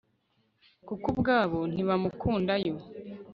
kuko 0.87 1.05
ubwabo 1.13 1.59
ntibamukunda 1.73 2.53
yo 2.65 2.75